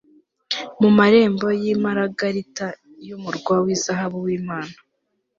mu 0.81 0.89
marembo 0.97 1.47
yimaragarita 1.61 2.67
yumurwa 3.07 3.55
wizahabu 3.65 4.17
wImana 4.25 4.73